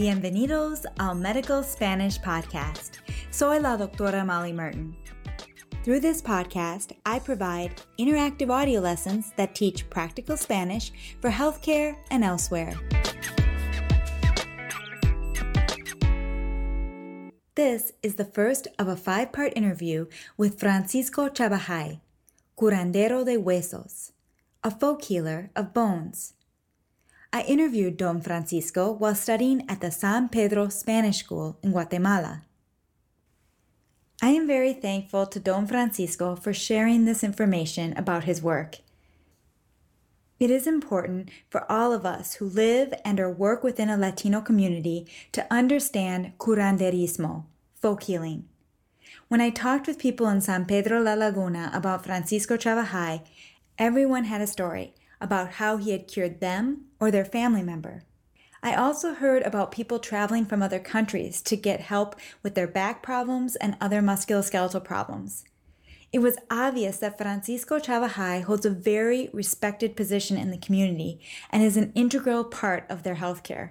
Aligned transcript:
Bienvenidos 0.00 0.86
al 0.98 1.14
Medical 1.14 1.62
Spanish 1.62 2.18
Podcast. 2.22 3.00
Soy 3.30 3.60
la 3.60 3.76
doctora 3.76 4.24
Molly 4.24 4.50
Martin. 4.50 4.96
Through 5.84 6.00
this 6.00 6.22
podcast, 6.22 6.92
I 7.04 7.18
provide 7.18 7.82
interactive 7.98 8.48
audio 8.48 8.80
lessons 8.80 9.34
that 9.36 9.54
teach 9.54 9.90
practical 9.90 10.38
Spanish 10.38 10.90
for 11.20 11.28
healthcare 11.28 11.96
and 12.10 12.24
elsewhere. 12.24 12.72
This 17.54 17.92
is 18.02 18.14
the 18.14 18.24
first 18.24 18.68
of 18.78 18.88
a 18.88 18.96
five 18.96 19.32
part 19.32 19.52
interview 19.54 20.06
with 20.38 20.58
Francisco 20.58 21.28
Chabajay, 21.28 22.00
curandero 22.58 23.22
de 23.22 23.36
huesos, 23.36 24.12
a 24.64 24.70
folk 24.70 25.04
healer 25.04 25.50
of 25.54 25.74
bones. 25.74 26.32
I 27.32 27.42
interviewed 27.42 27.96
Don 27.96 28.20
Francisco 28.20 28.90
while 28.90 29.14
studying 29.14 29.64
at 29.68 29.80
the 29.80 29.92
San 29.92 30.28
Pedro 30.28 30.68
Spanish 30.68 31.18
School 31.18 31.58
in 31.62 31.70
Guatemala. 31.70 32.42
I 34.20 34.30
am 34.30 34.48
very 34.48 34.72
thankful 34.72 35.26
to 35.26 35.38
Don 35.38 35.68
Francisco 35.68 36.34
for 36.34 36.52
sharing 36.52 37.04
this 37.04 37.22
information 37.22 37.96
about 37.96 38.24
his 38.24 38.42
work. 38.42 38.78
It 40.40 40.50
is 40.50 40.66
important 40.66 41.30
for 41.48 41.70
all 41.70 41.92
of 41.92 42.04
us 42.04 42.34
who 42.34 42.46
live 42.46 42.92
and 43.04 43.20
or 43.20 43.30
work 43.30 43.62
within 43.62 43.90
a 43.90 43.96
Latino 43.96 44.40
community 44.40 45.06
to 45.30 45.46
understand 45.52 46.32
curanderismo, 46.38 47.44
folk 47.74 48.02
healing. 48.02 48.48
When 49.28 49.40
I 49.40 49.50
talked 49.50 49.86
with 49.86 49.98
people 49.98 50.26
in 50.28 50.40
San 50.40 50.64
Pedro 50.64 51.00
La 51.00 51.14
Laguna 51.14 51.70
about 51.72 52.04
Francisco 52.04 52.56
Chabajay, 52.56 53.22
everyone 53.78 54.24
had 54.24 54.40
a 54.40 54.48
story 54.48 54.94
about 55.20 55.52
how 55.52 55.76
he 55.76 55.90
had 55.90 56.08
cured 56.08 56.40
them 56.40 56.86
or 56.98 57.10
their 57.10 57.24
family 57.24 57.62
member. 57.62 58.02
I 58.62 58.74
also 58.74 59.14
heard 59.14 59.42
about 59.42 59.72
people 59.72 59.98
traveling 59.98 60.44
from 60.44 60.62
other 60.62 60.78
countries 60.78 61.40
to 61.42 61.56
get 61.56 61.80
help 61.80 62.14
with 62.42 62.54
their 62.54 62.66
back 62.66 63.02
problems 63.02 63.56
and 63.56 63.76
other 63.80 64.02
musculoskeletal 64.02 64.84
problems. 64.84 65.44
It 66.12 66.18
was 66.18 66.36
obvious 66.50 66.98
that 66.98 67.16
Francisco 67.16 67.78
Chabajay 67.78 68.42
holds 68.42 68.66
a 68.66 68.70
very 68.70 69.30
respected 69.32 69.96
position 69.96 70.36
in 70.36 70.50
the 70.50 70.58
community 70.58 71.20
and 71.50 71.62
is 71.62 71.76
an 71.76 71.92
integral 71.94 72.44
part 72.44 72.84
of 72.90 73.02
their 73.02 73.14
healthcare. 73.14 73.70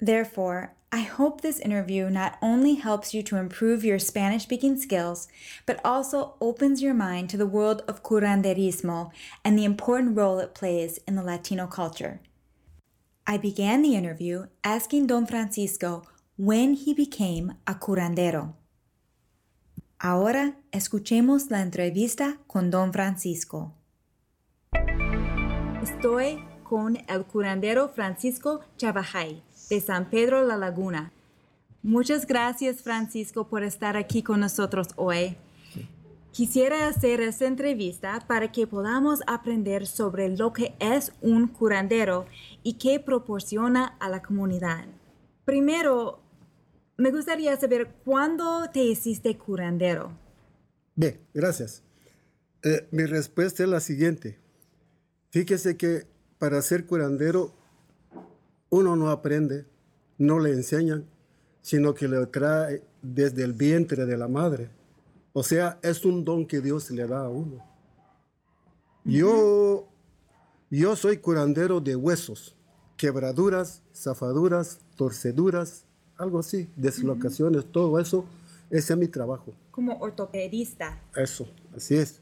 Therefore, 0.00 0.74
I 0.90 1.02
hope 1.02 1.42
this 1.42 1.60
interview 1.60 2.08
not 2.08 2.38
only 2.40 2.74
helps 2.74 3.12
you 3.12 3.22
to 3.24 3.36
improve 3.36 3.84
your 3.84 3.98
Spanish 3.98 4.44
speaking 4.44 4.78
skills, 4.78 5.28
but 5.66 5.80
also 5.84 6.34
opens 6.40 6.80
your 6.80 6.94
mind 6.94 7.28
to 7.30 7.36
the 7.36 7.46
world 7.46 7.82
of 7.86 8.02
curanderismo 8.02 9.10
and 9.44 9.58
the 9.58 9.66
important 9.66 10.16
role 10.16 10.38
it 10.38 10.54
plays 10.54 10.98
in 11.06 11.14
the 11.14 11.22
Latino 11.22 11.66
culture. 11.66 12.20
I 13.26 13.36
began 13.36 13.82
the 13.82 13.94
interview 13.94 14.46
asking 14.64 15.08
Don 15.08 15.26
Francisco 15.26 16.04
when 16.38 16.72
he 16.72 16.94
became 16.94 17.52
a 17.66 17.74
curandero. 17.74 18.54
Ahora 20.00 20.54
escuchemos 20.72 21.50
la 21.50 21.58
entrevista 21.58 22.38
con 22.48 22.70
Don 22.70 22.92
Francisco. 22.94 23.74
Estoy 25.82 26.42
con 26.64 26.96
el 27.08 27.24
curandero 27.24 27.88
Francisco 27.88 28.62
Chabajay 28.78 29.42
de 29.68 29.80
San 29.80 30.10
Pedro 30.10 30.44
La 30.44 30.56
Laguna. 30.56 31.12
Muchas 31.82 32.26
gracias 32.26 32.82
Francisco 32.82 33.48
por 33.48 33.62
estar 33.62 33.96
aquí 33.96 34.22
con 34.22 34.40
nosotros 34.40 34.88
hoy. 34.96 35.36
Quisiera 36.32 36.86
hacer 36.86 37.20
esta 37.20 37.46
entrevista 37.46 38.24
para 38.26 38.52
que 38.52 38.66
podamos 38.66 39.20
aprender 39.26 39.86
sobre 39.86 40.28
lo 40.28 40.52
que 40.52 40.74
es 40.78 41.12
un 41.20 41.48
curandero 41.48 42.26
y 42.62 42.74
qué 42.74 43.00
proporciona 43.00 43.96
a 43.98 44.08
la 44.08 44.22
comunidad. 44.22 44.86
Primero, 45.44 46.20
me 46.96 47.10
gustaría 47.10 47.56
saber 47.58 47.94
cuándo 48.04 48.68
te 48.72 48.80
hiciste 48.84 49.36
curandero. 49.36 50.12
Bien, 50.94 51.20
gracias. 51.32 51.82
Eh, 52.62 52.86
mi 52.90 53.04
respuesta 53.04 53.62
es 53.62 53.68
la 53.68 53.80
siguiente. 53.80 54.38
Fíjese 55.30 55.76
que 55.76 56.06
para 56.38 56.60
ser 56.62 56.86
curandero 56.86 57.52
uno 58.70 58.96
no 58.96 59.10
aprende, 59.10 59.66
no 60.18 60.38
le 60.38 60.52
enseñan, 60.52 61.04
sino 61.62 61.94
que 61.94 62.08
le 62.08 62.24
trae 62.26 62.82
desde 63.02 63.44
el 63.44 63.52
vientre 63.52 64.06
de 64.06 64.16
la 64.16 64.28
madre. 64.28 64.70
O 65.32 65.42
sea, 65.42 65.78
es 65.82 66.04
un 66.04 66.24
don 66.24 66.46
que 66.46 66.60
Dios 66.60 66.90
le 66.90 67.06
da 67.06 67.26
a 67.26 67.28
uno. 67.28 67.64
Yo, 69.04 69.88
yo 70.70 70.96
soy 70.96 71.18
curandero 71.18 71.80
de 71.80 71.96
huesos, 71.96 72.56
quebraduras, 72.96 73.82
zafaduras, 73.94 74.80
torceduras, 74.96 75.84
algo 76.16 76.40
así, 76.40 76.68
deslocaciones, 76.76 77.64
todo 77.70 77.98
eso, 77.98 78.24
ese 78.70 78.92
es 78.92 78.98
mi 78.98 79.08
trabajo. 79.08 79.54
Como 79.70 79.98
ortopedista. 79.98 81.00
Eso, 81.14 81.48
así 81.74 81.96
es. 81.96 82.20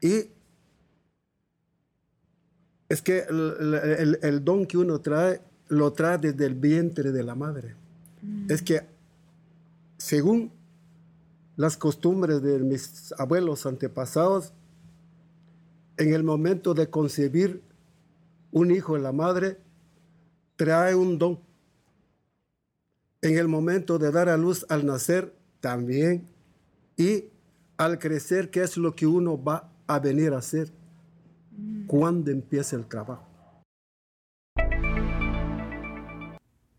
Y 0.00 0.30
es 2.88 3.00
que 3.00 3.24
el 3.28 4.44
don 4.44 4.66
que 4.66 4.76
uno 4.76 5.00
trae 5.00 5.40
lo 5.68 5.92
trae 5.92 6.18
desde 6.18 6.46
el 6.46 6.54
vientre 6.54 7.12
de 7.12 7.22
la 7.22 7.34
madre. 7.34 7.74
Mm. 8.22 8.50
Es 8.50 8.62
que, 8.62 8.82
según 9.98 10.52
las 11.56 11.76
costumbres 11.76 12.42
de 12.42 12.58
mis 12.58 13.14
abuelos 13.18 13.66
antepasados, 13.66 14.52
en 15.96 16.12
el 16.12 16.22
momento 16.22 16.74
de 16.74 16.90
concebir 16.90 17.62
un 18.52 18.70
hijo 18.70 18.96
en 18.96 19.02
la 19.02 19.12
madre, 19.12 19.58
trae 20.56 20.94
un 20.94 21.18
don. 21.18 21.40
En 23.22 23.38
el 23.38 23.48
momento 23.48 23.98
de 23.98 24.10
dar 24.10 24.28
a 24.28 24.36
luz 24.36 24.66
al 24.68 24.86
nacer, 24.86 25.34
también. 25.60 26.28
Y 26.96 27.24
al 27.76 27.98
crecer, 27.98 28.50
¿qué 28.50 28.62
es 28.62 28.76
lo 28.76 28.94
que 28.94 29.06
uno 29.06 29.42
va 29.42 29.70
a 29.86 29.98
venir 29.98 30.32
a 30.32 30.38
hacer? 30.38 30.70
Mm. 31.56 31.86
Cuando 31.86 32.30
empieza 32.30 32.76
el 32.76 32.86
trabajo. 32.86 33.35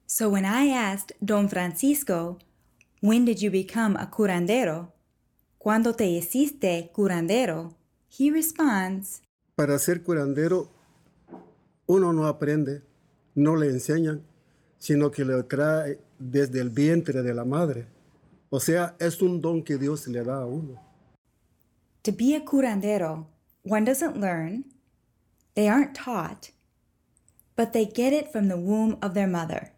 So 0.09 0.29
when 0.29 0.45
I 0.45 0.69
asked 0.69 1.11
Don 1.21 1.49
Francisco, 1.49 2.37
when 3.01 3.25
did 3.25 3.41
you 3.41 3.51
become 3.51 3.97
a 3.97 4.09
curandero? 4.09 4.93
¿Cuándo 5.59 5.93
te 5.97 6.07
hiciste 6.07 6.89
curandero? 6.93 7.75
He 8.07 8.31
responds, 8.31 9.21
Para 9.55 9.77
ser 9.77 10.03
curandero, 10.03 10.69
uno 11.87 12.13
no 12.13 12.25
aprende, 12.25 12.83
no 13.35 13.57
le 13.57 13.67
enseñan, 13.67 14.23
sino 14.79 15.11
que 15.11 15.25
le 15.25 15.43
trae 15.43 15.99
desde 16.17 16.61
el 16.61 16.69
vientre 16.69 17.21
de 17.21 17.33
la 17.33 17.43
madre. 17.43 17.87
O 18.49 18.61
sea, 18.61 18.95
es 18.99 19.21
un 19.21 19.41
don 19.41 19.61
que 19.61 19.77
Dios 19.77 20.07
le 20.07 20.23
da 20.23 20.43
a 20.43 20.45
uno. 20.45 20.81
To 22.03 22.13
be 22.13 22.33
a 22.33 22.45
curandero, 22.45 23.27
one 23.65 23.83
doesn't 23.83 24.15
learn, 24.15 24.63
they 25.55 25.67
aren't 25.67 25.93
taught, 25.93 26.51
but 27.57 27.73
they 27.73 27.85
get 27.85 28.13
it 28.13 28.31
from 28.31 28.47
the 28.47 28.55
womb 28.55 28.97
of 29.01 29.13
their 29.13 29.27
mother. 29.27 29.73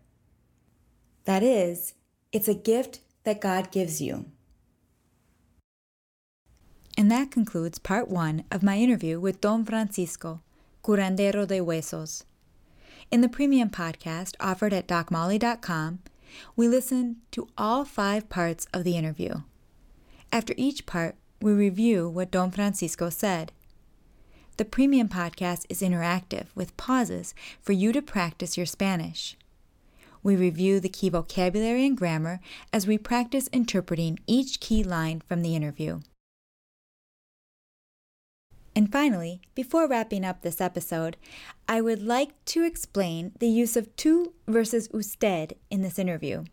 That 1.25 1.43
is, 1.43 1.93
it's 2.31 2.47
a 2.47 2.53
gift 2.53 2.99
that 3.23 3.41
God 3.41 3.71
gives 3.71 4.01
you. 4.01 4.25
And 6.97 7.09
that 7.11 7.31
concludes 7.31 7.79
part 7.79 8.09
one 8.09 8.43
of 8.51 8.63
my 8.63 8.77
interview 8.77 9.19
with 9.19 9.39
Don 9.39 9.63
Francisco, 9.63 10.41
curandero 10.83 11.47
de 11.47 11.59
huesos. 11.59 12.23
In 13.11 13.21
the 13.21 13.29
premium 13.29 13.69
podcast 13.69 14.35
offered 14.39 14.73
at 14.73 14.87
docmolly.com, 14.87 15.99
we 16.55 16.67
listen 16.67 17.17
to 17.31 17.47
all 17.57 17.85
five 17.85 18.29
parts 18.29 18.67
of 18.73 18.83
the 18.83 18.97
interview. 18.97 19.41
After 20.31 20.53
each 20.57 20.85
part, 20.85 21.15
we 21.41 21.53
review 21.53 22.09
what 22.09 22.31
Don 22.31 22.51
Francisco 22.51 23.09
said. 23.09 23.51
The 24.57 24.65
premium 24.65 25.07
podcast 25.07 25.65
is 25.69 25.81
interactive 25.81 26.47
with 26.53 26.75
pauses 26.75 27.33
for 27.61 27.71
you 27.71 27.93
to 27.93 28.01
practice 28.01 28.57
your 28.57 28.65
Spanish. 28.65 29.37
We 30.21 30.35
review 30.35 30.79
the 30.79 30.89
key 30.89 31.09
vocabulary 31.09 31.85
and 31.85 31.97
grammar 31.97 32.39
as 32.73 32.85
we 32.85 32.97
practice 32.97 33.47
interpreting 33.53 34.19
each 34.27 34.59
key 34.59 34.83
line 34.83 35.21
from 35.27 35.41
the 35.41 35.55
interview. 35.55 36.01
And 38.75 38.91
finally, 38.91 39.41
before 39.55 39.87
wrapping 39.87 40.23
up 40.23 40.41
this 40.41 40.61
episode, 40.61 41.17
I 41.67 41.81
would 41.81 42.01
like 42.01 42.33
to 42.45 42.63
explain 42.63 43.33
the 43.39 43.47
use 43.47 43.75
of 43.75 43.93
tú 43.95 44.33
versus 44.47 44.87
usted 44.93 45.55
in 45.69 45.81
this 45.81 45.99
interview. 45.99 46.45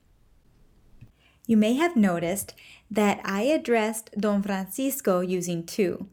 You 1.47 1.57
may 1.57 1.75
have 1.75 1.95
noticed 1.95 2.55
that 2.91 3.21
I 3.25 3.43
addressed 3.43 4.11
Don 4.19 4.43
Francisco 4.43 5.21
using 5.21 5.63
tú, 5.63 6.09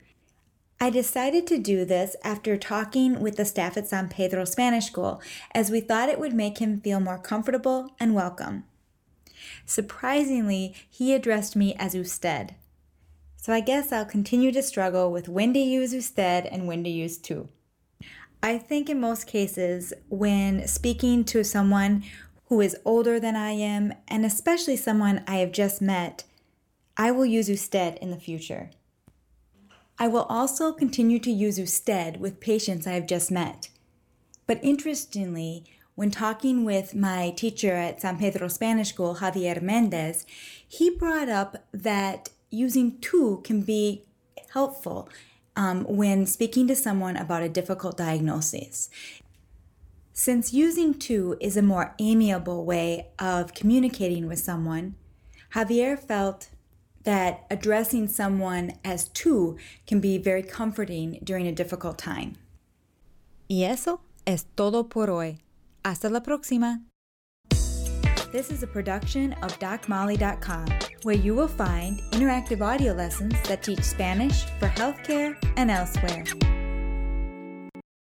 I 0.83 0.89
decided 0.89 1.47
to 1.47 1.59
do 1.59 1.85
this 1.85 2.17
after 2.25 2.57
talking 2.57 3.21
with 3.21 3.37
the 3.37 3.45
staff 3.45 3.77
at 3.77 3.87
San 3.87 4.09
Pedro 4.09 4.43
Spanish 4.43 4.87
School, 4.87 5.21
as 5.55 5.71
we 5.71 5.79
thought 5.79 6.09
it 6.09 6.19
would 6.19 6.33
make 6.33 6.57
him 6.57 6.81
feel 6.81 6.99
more 6.99 7.17
comfortable 7.17 7.95
and 8.01 8.13
welcome. 8.13 8.65
Surprisingly, 9.65 10.75
he 10.89 11.13
addressed 11.13 11.55
me 11.55 11.73
as 11.75 11.95
usted. 11.95 12.55
So 13.37 13.53
I 13.53 13.61
guess 13.61 13.93
I'll 13.93 14.03
continue 14.03 14.51
to 14.51 14.61
struggle 14.61 15.09
with 15.09 15.29
when 15.29 15.53
to 15.53 15.59
use 15.59 15.93
usted 15.93 16.47
and 16.51 16.67
when 16.67 16.83
to 16.83 16.89
use 16.89 17.17
tú. 17.17 17.47
I 18.43 18.57
think 18.57 18.89
in 18.89 18.99
most 18.99 19.25
cases, 19.25 19.93
when 20.09 20.67
speaking 20.67 21.23
to 21.23 21.45
someone 21.45 22.03
who 22.47 22.59
is 22.59 22.75
older 22.83 23.21
than 23.21 23.37
I 23.37 23.51
am, 23.51 23.93
and 24.09 24.25
especially 24.25 24.75
someone 24.75 25.23
I 25.29 25.37
have 25.37 25.53
just 25.53 25.81
met, 25.81 26.25
I 26.97 27.11
will 27.11 27.25
use 27.25 27.49
usted 27.49 27.97
in 28.01 28.11
the 28.11 28.19
future. 28.19 28.71
I 30.03 30.07
will 30.07 30.25
also 30.27 30.73
continue 30.73 31.17
to 31.19 31.31
use 31.31 31.57
usted 31.57 32.19
with 32.19 32.41
patients 32.41 32.85
I 32.85 32.91
have 32.91 33.07
just 33.07 33.31
met. 33.31 33.69
But 34.45 34.59
interestingly, 34.61 35.63
when 35.95 36.11
talking 36.11 36.65
with 36.65 36.93
my 36.93 37.29
teacher 37.29 37.71
at 37.71 38.01
San 38.01 38.19
Pedro 38.19 38.49
Spanish 38.49 38.89
School, 38.89 39.15
Javier 39.21 39.61
Mendez, 39.61 40.25
he 40.67 40.89
brought 40.89 41.29
up 41.29 41.65
that 41.71 42.31
using 42.49 42.97
tú 42.99 43.41
can 43.45 43.61
be 43.61 44.03
helpful 44.51 45.07
um, 45.55 45.85
when 45.85 46.25
speaking 46.25 46.67
to 46.67 46.75
someone 46.75 47.15
about 47.15 47.41
a 47.41 47.47
difficult 47.47 47.95
diagnosis. 47.95 48.89
Since 50.11 50.51
using 50.51 50.95
tú 50.95 51.37
is 51.39 51.55
a 51.55 51.61
more 51.61 51.95
amiable 51.97 52.65
way 52.65 53.07
of 53.19 53.53
communicating 53.53 54.27
with 54.27 54.39
someone, 54.39 54.95
Javier 55.55 55.97
felt 55.97 56.49
that 57.03 57.45
addressing 57.49 58.07
someone 58.07 58.73
as 58.83 59.09
tú 59.09 59.57
can 59.87 59.99
be 59.99 60.17
very 60.17 60.43
comforting 60.43 61.19
during 61.23 61.47
a 61.47 61.51
difficult 61.51 61.97
time. 61.97 62.35
Y 63.49 63.63
eso 63.63 64.01
es 64.25 64.45
todo 64.55 64.83
por 64.83 65.09
hoy. 65.09 65.39
Hasta 65.83 66.09
la 66.09 66.21
próxima. 66.21 66.81
This 68.31 68.49
is 68.49 68.63
a 68.63 68.67
production 68.67 69.33
of 69.43 69.59
DocMolly.com, 69.59 70.65
where 71.03 71.15
you 71.15 71.35
will 71.35 71.47
find 71.47 72.01
interactive 72.13 72.61
audio 72.61 72.93
lessons 72.93 73.35
that 73.47 73.61
teach 73.61 73.83
Spanish 73.83 74.45
for 74.59 74.69
healthcare 74.69 75.35
and 75.55 75.69
elsewhere. 75.69 76.23